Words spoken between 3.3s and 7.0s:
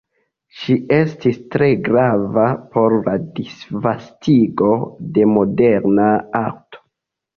disvastigo de moderna arto.